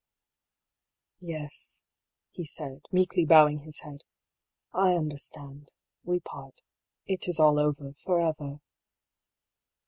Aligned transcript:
"Yes," 1.19 1.83
he 2.31 2.43
said, 2.43 2.81
meekly 2.91 3.23
bowing 3.23 3.59
his 3.59 3.81
head," 3.81 4.01
I 4.73 4.95
under 4.97 5.19
stand. 5.19 5.71
We 6.03 6.19
part; 6.19 6.59
it 7.05 7.27
is 7.27 7.39
all 7.39 7.59
over 7.59 7.93
for 8.03 8.19
ever." 8.19 8.61